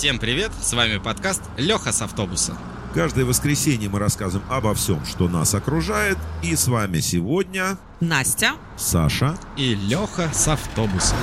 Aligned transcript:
Всем 0.00 0.18
привет, 0.18 0.50
с 0.58 0.72
вами 0.72 0.96
подкаст 0.96 1.42
Леха 1.58 1.92
с 1.92 2.00
автобуса. 2.00 2.56
Каждое 2.94 3.26
воскресенье 3.26 3.90
мы 3.90 3.98
рассказываем 3.98 4.50
обо 4.50 4.72
всем, 4.72 5.04
что 5.04 5.28
нас 5.28 5.54
окружает. 5.54 6.16
И 6.42 6.56
с 6.56 6.68
вами 6.68 7.00
сегодня 7.00 7.76
Настя. 8.00 8.52
Саша. 8.78 9.38
И 9.58 9.74
Леха 9.74 10.30
с 10.32 10.48
автобуса. 10.48 11.16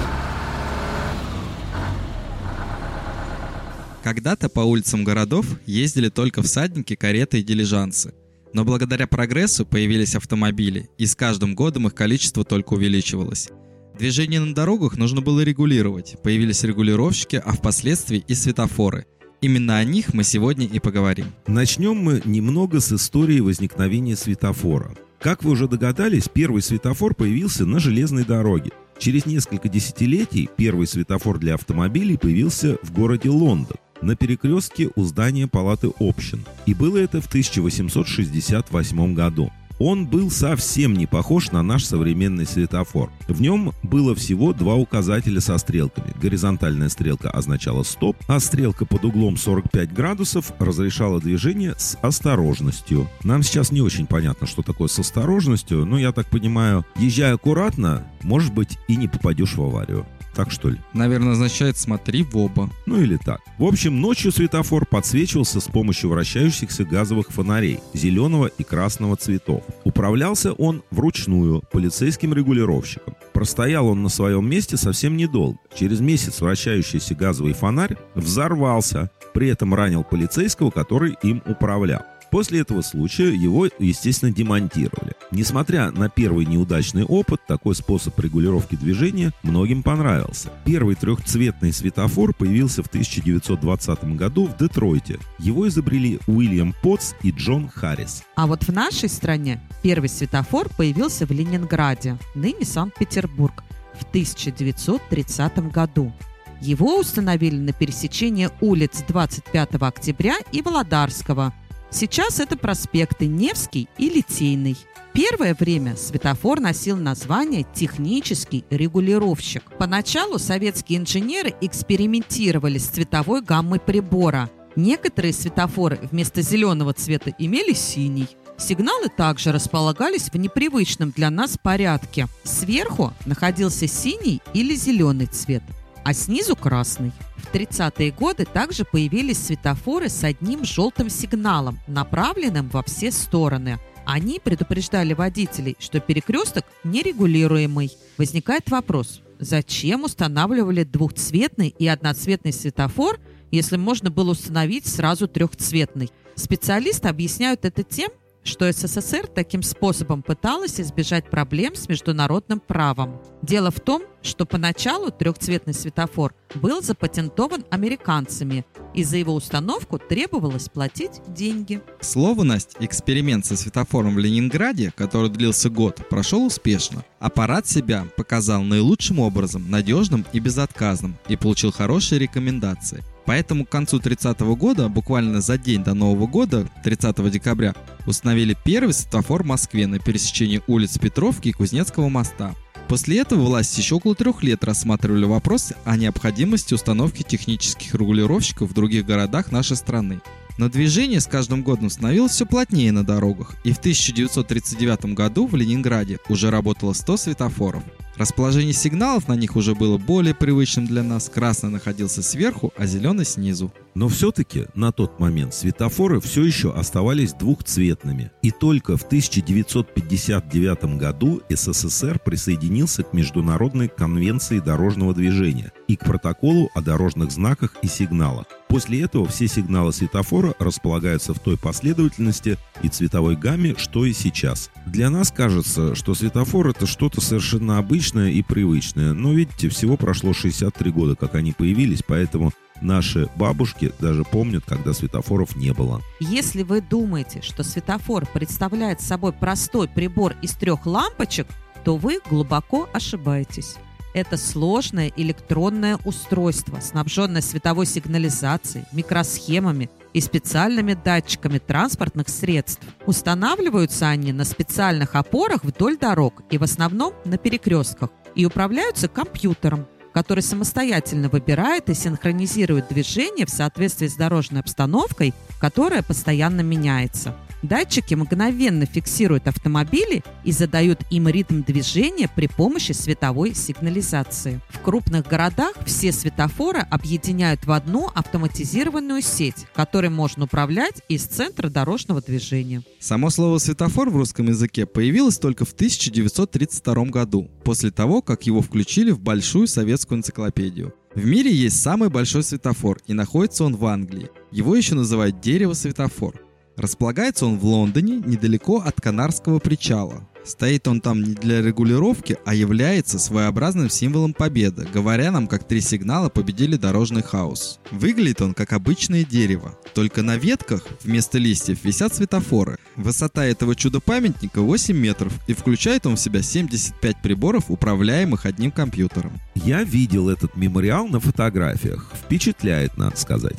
Когда-то 4.03 4.47
по 4.47 4.59
улицам 4.59 5.03
городов 5.03 5.47
ездили 5.65 6.09
только 6.09 6.43
всадники, 6.43 6.95
кареты 6.95 7.39
и 7.39 7.43
дилижансы. 7.43 8.13
Но 8.53 8.63
благодаря 8.63 9.07
прогрессу 9.07 9.65
появились 9.65 10.13
автомобили, 10.13 10.87
и 10.99 11.07
с 11.07 11.15
каждым 11.15 11.55
годом 11.55 11.87
их 11.87 11.95
количество 11.95 12.45
только 12.45 12.75
увеличивалось. 12.75 13.49
Движение 13.97 14.39
на 14.39 14.53
дорогах 14.53 14.95
нужно 14.95 15.21
было 15.21 15.41
регулировать. 15.41 16.17
Появились 16.21 16.63
регулировщики, 16.63 17.41
а 17.43 17.51
впоследствии 17.53 18.23
и 18.27 18.35
светофоры. 18.35 19.07
Именно 19.41 19.77
о 19.77 19.83
них 19.83 20.13
мы 20.13 20.23
сегодня 20.23 20.67
и 20.67 20.79
поговорим. 20.79 21.27
Начнем 21.47 21.95
мы 21.95 22.21
немного 22.23 22.79
с 22.79 22.91
истории 22.91 23.39
возникновения 23.39 24.15
светофора. 24.15 24.91
Как 25.19 25.43
вы 25.43 25.51
уже 25.51 25.67
догадались, 25.67 26.29
первый 26.31 26.61
светофор 26.61 27.15
появился 27.15 27.65
на 27.65 27.79
железной 27.79 28.23
дороге. 28.23 28.71
Через 28.99 29.25
несколько 29.25 29.67
десятилетий 29.67 30.47
первый 30.57 30.85
светофор 30.85 31.39
для 31.39 31.55
автомобилей 31.55 32.17
появился 32.17 32.77
в 32.83 32.91
городе 32.91 33.29
Лондон 33.29 33.77
на 34.01 34.15
перекрестке 34.15 34.89
у 34.95 35.03
здания 35.03 35.47
Палаты 35.47 35.91
общин. 35.99 36.45
И 36.67 36.73
было 36.75 36.97
это 36.97 37.19
в 37.19 37.27
1868 37.27 39.13
году. 39.15 39.51
Он 39.79 40.07
был 40.07 40.31
совсем 40.31 40.95
не 40.95 41.05
похож 41.05 41.51
на 41.51 41.61
наш 41.61 41.85
современный 41.85 42.45
светофор. 42.45 43.11
В 43.27 43.41
нем 43.41 43.73
было 43.83 44.15
всего 44.15 44.53
два 44.53 44.75
указателя 44.75 45.39
со 45.39 45.57
стрелками. 45.57 46.13
Горизонтальная 46.19 46.89
стрелка 46.89 47.29
означала 47.29 47.83
стоп, 47.83 48.17
а 48.27 48.39
стрелка 48.39 48.85
под 48.85 49.05
углом 49.05 49.37
45 49.37 49.93
градусов 49.93 50.51
разрешала 50.59 51.19
движение 51.19 51.75
с 51.77 51.97
осторожностью. 52.01 53.07
Нам 53.23 53.43
сейчас 53.43 53.71
не 53.71 53.81
очень 53.81 54.07
понятно, 54.07 54.47
что 54.47 54.63
такое 54.63 54.87
с 54.87 54.97
осторожностью, 54.97 55.85
но 55.85 55.99
я 55.99 56.11
так 56.11 56.27
понимаю, 56.27 56.85
езжай 56.97 57.33
аккуратно, 57.33 58.07
может 58.23 58.53
быть 58.53 58.77
и 58.87 58.95
не 58.95 59.07
попадешь 59.07 59.55
в 59.55 59.61
аварию. 59.61 60.05
Так 60.37 60.51
что 60.51 60.69
ли? 60.69 60.77
Наверное, 60.93 61.31
означает 61.31 61.79
«смотри 61.79 62.21
в 62.21 62.37
оба». 62.37 62.69
Ну 62.85 63.01
или 63.01 63.17
так. 63.17 63.41
В 63.57 63.63
общем, 63.63 63.99
ночью 63.99 64.31
светофор 64.31 64.85
подсвечивался 64.85 65.59
с 65.59 65.63
помощью 65.63 66.11
вращающихся 66.11 66.85
газовых 66.85 67.31
фонарей 67.31 67.79
зеленого 67.95 68.45
и 68.45 68.63
красного 68.63 69.15
цветов. 69.15 69.63
Управлялся 69.83 70.53
он 70.53 70.83
вручную 70.91 71.63
полицейским 71.71 72.35
регулировщиком. 72.35 73.15
Простоял 73.33 73.87
он 73.87 74.03
на 74.03 74.09
своем 74.09 74.47
месте 74.47 74.77
совсем 74.77 75.17
недолго. 75.17 75.57
Через 75.75 76.01
месяц 76.01 76.39
вращающийся 76.39 77.15
газовый 77.15 77.53
фонарь 77.53 77.97
взорвался, 78.13 79.09
при 79.33 79.49
этом 79.49 79.73
ранил 79.73 80.03
полицейского, 80.03 80.69
который 80.69 81.15
им 81.23 81.41
управлял. 81.47 82.03
После 82.31 82.59
этого 82.61 82.81
случая 82.81 83.33
его, 83.33 83.67
естественно, 83.79 84.31
демонтировали. 84.31 85.13
Несмотря 85.31 85.91
на 85.91 86.09
первый 86.09 86.45
неудачный 86.45 87.03
опыт, 87.03 87.41
такой 87.47 87.75
способ 87.75 88.19
регулировки 88.19 88.75
движения 88.75 89.31
многим 89.43 89.83
понравился. 89.83 90.51
Первый 90.65 90.95
трехцветный 90.95 91.71
светофор 91.73 92.33
появился 92.33 92.83
в 92.83 92.87
1920 92.87 94.15
году 94.15 94.45
в 94.47 94.57
Детройте. 94.57 95.19
Его 95.39 95.67
изобрели 95.67 96.19
Уильям 96.27 96.73
Потс 96.81 97.13
и 97.23 97.31
Джон 97.31 97.69
Харрис. 97.69 98.23
А 98.35 98.47
вот 98.47 98.63
в 98.63 98.73
нашей 98.73 99.09
стране 99.09 99.61
первый 99.81 100.09
светофор 100.09 100.69
появился 100.69 101.25
в 101.25 101.31
Ленинграде, 101.31 102.17
ныне 102.35 102.65
Санкт-Петербург, 102.65 103.63
в 103.99 104.03
1930 104.03 105.71
году. 105.71 106.13
Его 106.61 106.99
установили 106.99 107.57
на 107.57 107.71
пересечении 107.71 108.49
улиц 108.61 109.03
25 109.07 109.75
октября 109.81 110.37
и 110.51 110.61
Володарского– 110.61 111.53
Сейчас 111.89 112.39
это 112.39 112.57
проспекты 112.57 113.27
Невский 113.27 113.87
и 113.97 114.09
Литейный. 114.09 114.77
Первое 115.13 115.55
время 115.55 115.95
светофор 115.95 116.59
носил 116.59 116.97
название 116.97 117.65
«технический 117.73 118.65
регулировщик». 118.69 119.63
Поначалу 119.79 120.37
советские 120.37 120.99
инженеры 120.99 121.55
экспериментировали 121.61 122.77
с 122.77 122.87
цветовой 122.87 123.41
гаммой 123.41 123.79
прибора. 123.79 124.49
Некоторые 124.75 125.33
светофоры 125.33 125.97
вместо 126.11 126.43
зеленого 126.43 126.93
цвета 126.93 127.33
имели 127.39 127.73
синий. 127.73 128.27
Сигналы 128.59 129.07
также 129.09 129.51
располагались 129.51 130.29
в 130.29 130.35
непривычном 130.35 131.11
для 131.11 131.29
нас 131.29 131.57
порядке. 131.57 132.27
Сверху 132.43 133.13
находился 133.25 133.87
синий 133.87 134.41
или 134.53 134.75
зеленый 134.75 135.27
цвет, 135.27 135.63
а 136.07 136.13
снизу 136.13 136.55
красный. 136.55 137.11
В 137.35 137.53
30-е 137.53 138.11
годы 138.13 138.45
также 138.45 138.85
появились 138.85 139.39
светофоры 139.39 140.07
с 140.07 140.23
одним 140.23 140.63
желтым 140.63 141.09
сигналом, 141.09 141.79
направленным 141.85 142.69
во 142.69 142.81
все 142.81 143.11
стороны. 143.11 143.77
Они 144.05 144.39
предупреждали 144.41 145.13
водителей, 145.13 145.75
что 145.79 145.99
перекресток 145.99 146.63
нерегулируемый. 146.85 147.91
Возникает 148.17 148.71
вопрос, 148.71 149.21
зачем 149.37 150.05
устанавливали 150.05 150.85
двухцветный 150.85 151.75
и 151.77 151.85
одноцветный 151.89 152.53
светофор, 152.53 153.19
если 153.51 153.75
можно 153.75 154.09
было 154.09 154.31
установить 154.31 154.87
сразу 154.87 155.27
трехцветный? 155.27 156.09
Специалисты 156.35 157.09
объясняют 157.09 157.65
это 157.65 157.83
тем, 157.83 158.11
что 158.47 158.71
СССР 158.71 159.27
таким 159.27 159.61
способом 159.61 160.23
пыталась 160.23 160.79
избежать 160.79 161.29
проблем 161.29 161.75
с 161.75 161.89
международным 161.89 162.59
правом. 162.59 163.21
Дело 163.41 163.71
в 163.71 163.79
том, 163.79 164.03
что 164.21 164.45
поначалу 164.45 165.11
трехцветный 165.11 165.73
светофор 165.73 166.33
был 166.55 166.81
запатентован 166.81 167.65
американцами, 167.69 168.65
и 168.93 169.03
за 169.03 169.17
его 169.17 169.33
установку 169.33 169.99
требовалось 169.99 170.69
платить 170.69 171.21
деньги. 171.27 171.81
К 171.99 172.03
слову, 172.03 172.43
Настя, 172.43 172.77
эксперимент 172.79 173.45
со 173.45 173.55
светофором 173.55 174.15
в 174.15 174.19
Ленинграде, 174.19 174.91
который 174.95 175.29
длился 175.29 175.69
год, 175.69 176.01
прошел 176.09 176.45
успешно. 176.45 177.03
Аппарат 177.19 177.67
себя 177.67 178.07
показал 178.15 178.63
наилучшим 178.63 179.19
образом, 179.19 179.69
надежным 179.69 180.25
и 180.33 180.39
безотказным, 180.39 181.17
и 181.27 181.35
получил 181.35 181.71
хорошие 181.71 182.19
рекомендации. 182.19 183.03
Поэтому 183.27 183.65
к 183.65 183.69
концу 183.69 183.99
30 183.99 184.39
-го 184.39 184.55
года, 184.55 184.87
буквально 184.87 185.41
за 185.41 185.57
день 185.57 185.83
до 185.83 185.93
Нового 185.93 186.27
года, 186.27 186.65
30 186.83 187.29
декабря, 187.29 187.75
установили 188.07 188.55
первый 188.63 188.93
светофор 188.93 189.43
в 189.43 189.47
Москве 189.47 189.85
на 189.85 189.99
пересечении 189.99 190.61
улиц 190.65 190.97
Петровки 190.97 191.49
и 191.49 191.51
Кузнецкого 191.51 192.07
моста. 192.07 192.55
После 192.87 193.19
этого 193.19 193.41
власти 193.41 193.81
еще 193.81 193.95
около 193.95 194.15
трех 194.15 194.43
лет 194.43 194.63
рассматривали 194.63 195.25
вопрос 195.25 195.73
о 195.83 195.97
необходимости 195.97 196.73
установки 196.73 197.21
технических 197.21 197.93
регулировщиков 197.95 198.69
в 198.69 198.73
других 198.73 199.05
городах 199.05 199.51
нашей 199.51 199.75
страны. 199.75 200.21
Но 200.57 200.69
движение 200.69 201.19
с 201.19 201.27
каждым 201.27 201.63
годом 201.63 201.89
становилось 201.89 202.31
все 202.31 202.45
плотнее 202.45 202.93
на 202.93 203.03
дорогах, 203.05 203.55
и 203.65 203.73
в 203.73 203.77
1939 203.77 205.13
году 205.13 205.47
в 205.47 205.55
Ленинграде 205.55 206.19
уже 206.29 206.49
работало 206.49 206.93
100 206.93 207.17
светофоров. 207.17 207.83
Расположение 208.17 208.73
сигналов 208.73 209.27
на 209.27 209.33
них 209.33 209.55
уже 209.55 209.75
было 209.75 209.99
более 209.99 210.33
привычным 210.33 210.87
для 210.87 211.03
нас. 211.03 211.29
Красный 211.29 211.69
находился 211.69 212.23
сверху, 212.23 212.73
а 212.75 212.87
зеленый 212.87 213.25
снизу. 213.25 213.71
Но 213.93 214.07
все-таки 214.07 214.65
на 214.73 214.91
тот 214.91 215.19
момент 215.19 215.53
светофоры 215.53 216.19
все 216.19 216.43
еще 216.43 216.73
оставались 216.73 217.33
двухцветными. 217.33 218.31
И 218.41 218.49
только 218.49 218.97
в 218.97 219.03
1959 219.03 220.97
году 220.97 221.41
СССР 221.49 222.19
присоединился 222.19 223.03
к 223.03 223.13
Международной 223.13 223.87
конвенции 223.87 224.59
дорожного 224.59 225.13
движения 225.13 225.71
и 225.87 225.95
к 225.95 226.05
протоколу 226.05 226.71
о 226.73 226.81
дорожных 226.81 227.31
знаках 227.31 227.75
и 227.83 227.87
сигналах. 227.87 228.47
После 228.67 229.01
этого 229.01 229.27
все 229.27 229.47
сигналы 229.47 229.93
светофора 229.93 230.53
располагаются 230.59 231.33
в 231.33 231.39
той 231.39 231.57
последовательности 231.57 232.57
и 232.83 232.89
цветовой 232.89 233.35
гамме, 233.35 233.75
что 233.77 234.05
и 234.05 234.13
сейчас. 234.13 234.69
Для 234.85 235.09
нас 235.09 235.31
кажется, 235.31 235.95
что 235.95 236.13
светофор 236.13 236.67
это 236.67 236.85
что-то 236.85 237.21
совершенно 237.21 237.77
обычное 237.77 238.31
и 238.31 238.41
привычное, 238.41 239.13
но 239.13 239.33
видите, 239.33 239.69
всего 239.69 239.95
прошло 239.97 240.33
63 240.33 240.91
года, 240.91 241.15
как 241.15 241.35
они 241.35 241.53
появились, 241.53 242.03
поэтому 242.05 242.51
Наши 242.81 243.27
бабушки 243.35 243.91
даже 243.99 244.23
помнят, 244.23 244.63
когда 244.65 244.93
светофоров 244.93 245.55
не 245.55 245.73
было. 245.73 246.01
Если 246.19 246.63
вы 246.63 246.81
думаете, 246.81 247.41
что 247.41 247.63
светофор 247.63 248.27
представляет 248.27 249.01
собой 249.01 249.33
простой 249.33 249.87
прибор 249.87 250.35
из 250.41 250.51
трех 250.51 250.85
лампочек, 250.85 251.47
то 251.83 251.97
вы 251.97 252.19
глубоко 252.29 252.87
ошибаетесь. 252.93 253.77
Это 254.17 254.35
сложное 254.35 255.13
электронное 255.15 255.99
устройство, 256.03 256.79
снабженное 256.79 257.43
световой 257.43 257.85
сигнализацией, 257.85 258.85
микросхемами 258.91 259.91
и 260.11 260.21
специальными 260.21 260.95
датчиками 260.95 261.59
транспортных 261.59 262.27
средств. 262.27 262.81
Устанавливаются 263.05 264.07
они 264.07 264.33
на 264.33 264.43
специальных 264.43 265.13
опорах 265.13 265.63
вдоль 265.63 265.99
дорог 265.99 266.41
и 266.49 266.57
в 266.57 266.63
основном 266.63 267.13
на 267.25 267.37
перекрестках 267.37 268.09
и 268.33 268.43
управляются 268.43 269.07
компьютером, 269.07 269.85
который 270.15 270.41
самостоятельно 270.41 271.29
выбирает 271.29 271.87
и 271.91 271.93
синхронизирует 271.93 272.87
движение 272.87 273.45
в 273.45 273.51
соответствии 273.51 274.07
с 274.07 274.15
дорожной 274.15 274.61
обстановкой, 274.61 275.35
которая 275.61 276.01
постоянно 276.01 276.61
меняется. 276.61 277.35
Датчики 277.63 278.13
мгновенно 278.13 278.85
фиксируют 278.85 279.47
автомобили 279.47 280.23
и 280.43 280.51
задают 280.51 280.99
им 281.09 281.27
ритм 281.27 281.63
движения 281.63 282.29
при 282.33 282.47
помощи 282.47 282.91
световой 282.91 283.55
сигнализации. 283.55 284.61
В 284.69 284.79
крупных 284.79 285.27
городах 285.27 285.73
все 285.85 286.11
светофоры 286.11 286.79
объединяют 286.79 287.65
в 287.65 287.71
одну 287.71 288.09
автоматизированную 288.13 289.21
сеть, 289.21 289.65
которой 289.73 290.09
можно 290.09 290.45
управлять 290.45 291.01
из 291.09 291.23
центра 291.23 291.69
дорожного 291.69 292.21
движения. 292.21 292.83
Само 292.99 293.29
слово 293.29 293.57
«светофор» 293.57 294.09
в 294.09 294.17
русском 294.17 294.47
языке 294.47 294.85
появилось 294.85 295.37
только 295.37 295.65
в 295.65 295.73
1932 295.73 297.05
году, 297.05 297.49
после 297.63 297.91
того, 297.91 298.21
как 298.21 298.43
его 298.43 298.61
включили 298.61 299.11
в 299.11 299.19
большую 299.19 299.67
советскую 299.67 300.19
энциклопедию. 300.19 300.93
В 301.15 301.25
мире 301.25 301.51
есть 301.51 301.81
самый 301.81 302.09
большой 302.09 302.43
светофор, 302.43 302.99
и 303.07 303.13
находится 303.13 303.63
он 303.63 303.75
в 303.75 303.85
Англии. 303.85 304.29
Его 304.51 304.75
еще 304.75 304.93
называют 304.93 305.39
дерево-светофор. 305.41 306.46
Располагается 306.77 307.47
он 307.47 307.57
в 307.57 307.65
Лондоне, 307.65 308.21
недалеко 308.23 308.77
от 308.85 309.01
Канарского 309.01 309.57
причала. 309.57 310.27
Стоит 310.45 310.87
он 310.87 311.01
там 311.01 311.21
не 311.21 311.33
для 311.33 311.61
регулировки, 311.61 312.37
а 312.45 312.53
является 312.53 313.19
своеобразным 313.19 313.89
символом 313.89 314.33
победы, 314.33 314.87
говоря 314.93 315.29
нам, 315.31 315.47
как 315.47 315.67
три 315.67 315.81
сигнала 315.81 316.29
победили 316.29 316.77
дорожный 316.77 317.21
хаос. 317.23 317.79
Выглядит 317.91 318.41
он 318.41 318.53
как 318.53 318.71
обычное 318.71 319.25
дерево, 319.25 319.77
только 319.93 320.21
на 320.21 320.37
ветках 320.37 320.85
вместо 321.03 321.37
листьев 321.37 321.83
висят 321.83 322.15
светофоры. 322.15 322.77
Высота 322.95 323.43
этого 323.45 323.75
чудо-памятника 323.75 324.61
8 324.61 324.95
метров, 324.95 325.33
и 325.47 325.53
включает 325.53 326.05
он 326.05 326.15
в 326.15 326.19
себя 326.19 326.41
75 326.41 327.21
приборов, 327.21 327.65
управляемых 327.69 328.45
одним 328.45 328.71
компьютером. 328.71 329.33
Я 329.55 329.83
видел 329.83 330.29
этот 330.29 330.55
мемориал 330.55 331.07
на 331.07 331.19
фотографиях. 331.19 332.13
Впечатляет, 332.23 332.97
надо 332.97 333.17
сказать. 333.17 333.57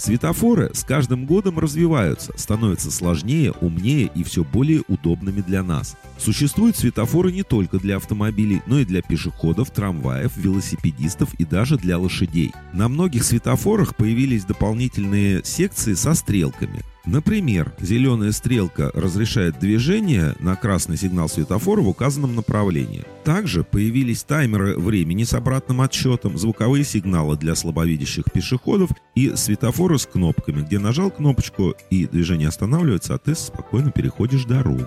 Светофоры 0.00 0.70
с 0.72 0.82
каждым 0.82 1.26
годом 1.26 1.58
развиваются, 1.58 2.32
становятся 2.38 2.90
сложнее, 2.90 3.52
умнее 3.60 4.10
и 4.14 4.24
все 4.24 4.42
более 4.42 4.82
удобными 4.88 5.42
для 5.42 5.62
нас. 5.62 5.94
Существуют 6.16 6.78
светофоры 6.78 7.32
не 7.32 7.42
только 7.42 7.78
для 7.78 7.98
автомобилей, 7.98 8.62
но 8.64 8.78
и 8.78 8.86
для 8.86 9.02
пешеходов, 9.02 9.70
трамваев, 9.70 10.34
велосипедистов 10.38 11.34
и 11.34 11.44
даже 11.44 11.76
для 11.76 11.98
лошадей. 11.98 12.50
На 12.72 12.88
многих 12.88 13.24
светофорах 13.24 13.94
появились 13.94 14.46
дополнительные 14.46 15.44
секции 15.44 15.92
со 15.92 16.14
стрелками. 16.14 16.80
Например, 17.06 17.72
зеленая 17.80 18.30
стрелка 18.32 18.90
разрешает 18.94 19.58
движение 19.58 20.34
на 20.38 20.54
красный 20.54 20.96
сигнал 20.96 21.28
светофора 21.28 21.80
в 21.80 21.88
указанном 21.88 22.34
направлении. 22.34 23.04
Также 23.24 23.64
появились 23.64 24.22
таймеры 24.22 24.76
времени 24.76 25.24
с 25.24 25.32
обратным 25.32 25.80
отсчетом, 25.80 26.36
звуковые 26.36 26.84
сигналы 26.84 27.36
для 27.36 27.54
слабовидящих 27.54 28.24
пешеходов 28.32 28.90
и 29.14 29.34
светофоры 29.34 29.98
с 29.98 30.06
кнопками, 30.06 30.62
где 30.62 30.78
нажал 30.78 31.10
кнопочку 31.10 31.74
и 31.90 32.06
движение 32.06 32.48
останавливается, 32.48 33.14
а 33.14 33.18
ты 33.18 33.34
спокойно 33.34 33.90
переходишь 33.90 34.44
дорогу. 34.44 34.84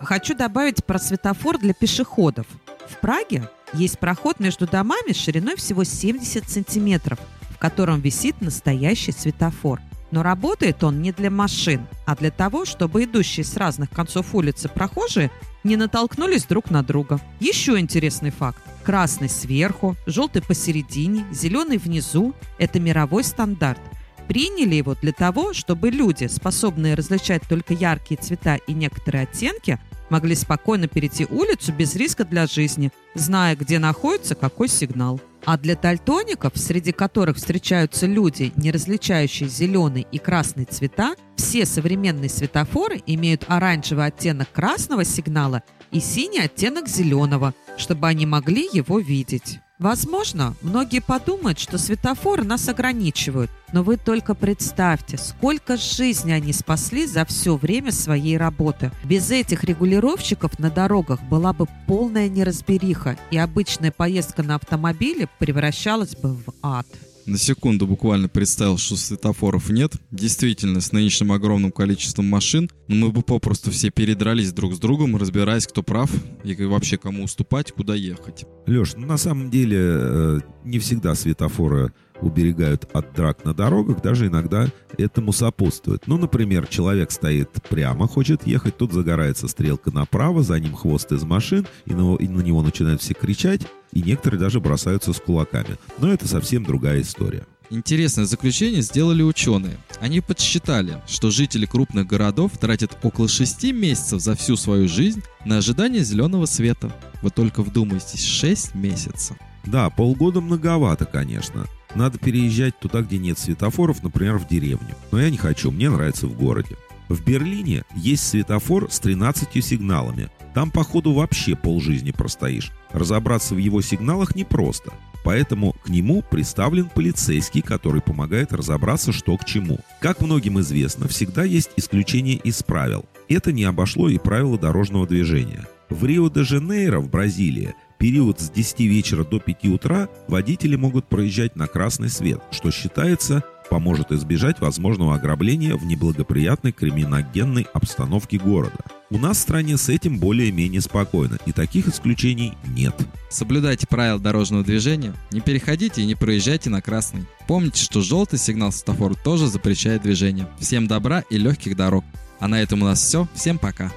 Хочу 0.00 0.36
добавить 0.36 0.84
про 0.84 0.98
светофор 0.98 1.58
для 1.58 1.72
пешеходов. 1.72 2.46
В 2.88 3.00
Праге 3.00 3.48
есть 3.72 3.98
проход 3.98 4.38
между 4.38 4.66
домами 4.66 5.12
шириной 5.12 5.56
всего 5.56 5.84
70 5.84 6.48
сантиметров, 6.48 7.18
в 7.50 7.58
котором 7.58 8.00
висит 8.00 8.40
настоящий 8.42 9.12
светофор– 9.12 9.80
но 10.14 10.22
работает 10.22 10.84
он 10.84 11.02
не 11.02 11.10
для 11.10 11.28
машин, 11.28 11.88
а 12.06 12.14
для 12.14 12.30
того, 12.30 12.64
чтобы 12.64 13.02
идущие 13.02 13.42
с 13.42 13.56
разных 13.56 13.90
концов 13.90 14.32
улицы 14.32 14.68
прохожие 14.68 15.32
не 15.64 15.76
натолкнулись 15.76 16.44
друг 16.44 16.70
на 16.70 16.84
друга. 16.84 17.18
Еще 17.40 17.80
интересный 17.80 18.30
факт. 18.30 18.62
Красный 18.84 19.28
сверху, 19.28 19.96
желтый 20.06 20.40
посередине, 20.40 21.26
зеленый 21.32 21.78
внизу– 21.78 22.32
это 22.58 22.78
мировой 22.78 23.24
стандарт. 23.24 23.80
Приняли 24.28 24.76
его 24.76 24.94
для 24.94 25.12
того, 25.12 25.52
чтобы 25.52 25.90
люди, 25.90 26.26
способные 26.26 26.94
различать 26.94 27.42
только 27.48 27.74
яркие 27.74 28.20
цвета 28.20 28.56
и 28.56 28.72
некоторые 28.72 29.24
оттенки, 29.24 29.78
могли 30.10 30.34
спокойно 30.34 30.88
перейти 30.88 31.26
улицу 31.26 31.72
без 31.72 31.94
риска 31.94 32.24
для 32.24 32.46
жизни, 32.46 32.90
зная, 33.14 33.56
где 33.56 33.78
находится 33.78 34.34
какой 34.34 34.68
сигнал. 34.68 35.20
А 35.46 35.58
для 35.58 35.76
дальтоников, 35.76 36.52
среди 36.56 36.92
которых 36.92 37.36
встречаются 37.36 38.06
люди, 38.06 38.52
не 38.56 38.70
различающие 38.70 39.48
зеленый 39.48 40.06
и 40.10 40.18
красный 40.18 40.64
цвета, 40.64 41.16
все 41.36 41.66
современные 41.66 42.30
светофоры 42.30 43.02
имеют 43.06 43.44
оранжевый 43.48 44.06
оттенок 44.06 44.50
красного 44.52 45.04
сигнала 45.04 45.62
и 45.90 46.00
синий 46.00 46.40
оттенок 46.40 46.88
зеленого, 46.88 47.52
чтобы 47.76 48.08
они 48.08 48.24
могли 48.24 48.68
его 48.72 48.98
видеть. 48.98 49.60
Возможно, 49.78 50.54
многие 50.62 51.00
подумают, 51.00 51.58
что 51.58 51.76
светофоры 51.76 52.44
нас 52.44 52.68
ограничивают, 52.68 53.50
но 53.74 53.82
вы 53.82 53.96
только 53.96 54.36
представьте, 54.36 55.18
сколько 55.18 55.76
жизней 55.76 56.34
они 56.34 56.52
спасли 56.52 57.06
за 57.06 57.24
все 57.24 57.56
время 57.56 57.90
своей 57.90 58.36
работы. 58.36 58.92
Без 59.02 59.32
этих 59.32 59.64
регулировщиков 59.64 60.60
на 60.60 60.70
дорогах 60.70 61.20
была 61.24 61.52
бы 61.52 61.66
полная 61.88 62.28
неразбериха, 62.28 63.18
и 63.32 63.36
обычная 63.36 63.90
поездка 63.90 64.44
на 64.44 64.54
автомобиле 64.54 65.28
превращалась 65.40 66.14
бы 66.14 66.34
в 66.34 66.54
ад. 66.62 66.86
На 67.26 67.36
секунду 67.36 67.88
буквально 67.88 68.28
представил, 68.28 68.78
что 68.78 68.96
светофоров 68.96 69.70
нет. 69.70 69.94
Действительно, 70.12 70.80
с 70.80 70.92
нынешним 70.92 71.32
огромным 71.32 71.72
количеством 71.72 72.26
машин, 72.26 72.70
ну, 72.86 73.06
мы 73.06 73.10
бы 73.10 73.22
попросту 73.22 73.72
все 73.72 73.90
передрались 73.90 74.52
друг 74.52 74.74
с 74.74 74.78
другом, 74.78 75.16
разбираясь, 75.16 75.66
кто 75.66 75.82
прав 75.82 76.10
и 76.44 76.54
вообще 76.64 76.96
кому 76.96 77.24
уступать, 77.24 77.72
куда 77.72 77.96
ехать. 77.96 78.44
Леш, 78.66 78.94
ну 78.94 79.06
на 79.06 79.16
самом 79.16 79.50
деле 79.50 79.78
э, 79.80 80.40
не 80.64 80.78
всегда 80.78 81.14
светофоры 81.14 81.92
уберегают 82.24 82.88
от 82.92 83.12
драк 83.14 83.44
на 83.44 83.54
дорогах, 83.54 84.02
даже 84.02 84.26
иногда 84.26 84.68
этому 84.96 85.32
сопутствует. 85.32 86.06
Ну, 86.06 86.16
например, 86.16 86.66
человек 86.66 87.10
стоит 87.10 87.50
прямо, 87.68 88.08
хочет 88.08 88.46
ехать, 88.46 88.76
тут 88.76 88.92
загорается 88.92 89.48
стрелка 89.48 89.90
направо, 89.90 90.42
за 90.42 90.58
ним 90.58 90.74
хвост 90.74 91.12
из 91.12 91.22
машин, 91.24 91.66
и 91.86 91.92
на, 91.92 92.16
и 92.16 92.28
на 92.28 92.40
него 92.40 92.62
начинают 92.62 93.02
все 93.02 93.14
кричать, 93.14 93.62
и 93.92 94.02
некоторые 94.02 94.40
даже 94.40 94.60
бросаются 94.60 95.12
с 95.12 95.20
кулаками. 95.20 95.78
Но 95.98 96.12
это 96.12 96.26
совсем 96.26 96.64
другая 96.64 97.00
история. 97.02 97.46
Интересное 97.70 98.26
заключение 98.26 98.82
сделали 98.82 99.22
ученые. 99.22 99.78
Они 99.98 100.20
подсчитали, 100.20 101.02
что 101.06 101.30
жители 101.30 101.64
крупных 101.64 102.06
городов 102.06 102.52
тратят 102.58 102.96
около 103.02 103.26
6 103.26 103.72
месяцев 103.72 104.20
за 104.20 104.36
всю 104.36 104.56
свою 104.56 104.86
жизнь 104.86 105.22
на 105.44 105.58
ожидание 105.58 106.04
зеленого 106.04 106.46
света. 106.46 106.92
Вы 107.22 107.30
только 107.30 107.62
вдумайтесь, 107.62 108.22
6 108.22 108.74
месяцев. 108.74 109.36
Да, 109.64 109.88
полгода 109.88 110.42
многовато, 110.42 111.06
конечно. 111.06 111.64
Надо 111.94 112.18
переезжать 112.18 112.78
туда, 112.78 113.02
где 113.02 113.18
нет 113.18 113.38
светофоров, 113.38 114.02
например, 114.02 114.38
в 114.38 114.48
деревню. 114.48 114.94
Но 115.12 115.20
я 115.20 115.30
не 115.30 115.36
хочу, 115.36 115.70
мне 115.70 115.90
нравится 115.90 116.26
в 116.26 116.36
городе. 116.36 116.76
В 117.08 117.24
Берлине 117.24 117.84
есть 117.94 118.26
светофор 118.26 118.90
с 118.90 118.98
13 119.00 119.64
сигналами. 119.64 120.30
Там, 120.54 120.70
походу, 120.70 121.12
вообще 121.12 121.54
полжизни 121.54 122.12
простоишь. 122.12 122.72
Разобраться 122.92 123.54
в 123.54 123.58
его 123.58 123.82
сигналах 123.82 124.34
непросто. 124.34 124.92
Поэтому 125.24 125.72
к 125.84 125.88
нему 125.88 126.22
представлен 126.22 126.86
полицейский, 126.86 127.62
который 127.62 128.02
помогает 128.02 128.52
разобраться, 128.52 129.12
что 129.12 129.36
к 129.36 129.44
чему. 129.44 129.78
Как 130.00 130.20
многим 130.20 130.60
известно, 130.60 131.08
всегда 131.08 131.44
есть 131.44 131.70
исключение 131.76 132.36
из 132.36 132.62
правил. 132.62 133.06
Это 133.28 133.52
не 133.52 133.64
обошло 133.64 134.08
и 134.08 134.18
правила 134.18 134.58
дорожного 134.58 135.06
движения. 135.06 135.66
В 135.88 136.04
Рио-де-Жанейро 136.04 137.00
в 137.00 137.08
Бразилии 137.08 137.74
период 138.04 138.38
с 138.38 138.50
10 138.50 138.80
вечера 138.80 139.24
до 139.24 139.40
5 139.40 139.64
утра 139.68 140.10
водители 140.28 140.76
могут 140.76 141.08
проезжать 141.08 141.56
на 141.56 141.66
красный 141.66 142.10
свет, 142.10 142.38
что 142.50 142.70
считается 142.70 143.42
поможет 143.70 144.12
избежать 144.12 144.60
возможного 144.60 145.14
ограбления 145.14 145.74
в 145.74 145.86
неблагоприятной 145.86 146.72
криминогенной 146.72 147.66
обстановке 147.72 148.36
города. 148.36 148.76
У 149.08 149.16
нас 149.16 149.38
в 149.38 149.40
стране 149.40 149.78
с 149.78 149.88
этим 149.88 150.18
более-менее 150.18 150.82
спокойно, 150.82 151.38
и 151.46 151.52
таких 151.52 151.88
исключений 151.88 152.52
нет. 152.66 152.94
Соблюдайте 153.30 153.86
правила 153.86 154.20
дорожного 154.20 154.62
движения, 154.62 155.14
не 155.32 155.40
переходите 155.40 156.02
и 156.02 156.06
не 156.06 156.14
проезжайте 156.14 156.68
на 156.68 156.82
красный. 156.82 157.24
Помните, 157.48 157.82
что 157.82 158.02
желтый 158.02 158.38
сигнал 158.38 158.70
светофора 158.70 159.14
тоже 159.14 159.46
запрещает 159.46 160.02
движение. 160.02 160.46
Всем 160.60 160.86
добра 160.86 161.24
и 161.30 161.38
легких 161.38 161.74
дорог. 161.74 162.04
А 162.38 162.48
на 162.48 162.60
этом 162.60 162.82
у 162.82 162.84
нас 162.84 163.02
все. 163.02 163.26
Всем 163.34 163.56
пока. 163.56 163.90